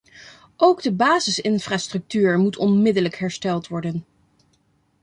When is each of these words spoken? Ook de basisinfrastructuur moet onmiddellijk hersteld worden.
Ook 0.57 0.81
de 0.81 0.91
basisinfrastructuur 0.91 2.37
moet 2.39 2.57
onmiddellijk 2.57 3.15
hersteld 3.17 3.67
worden. 3.67 4.05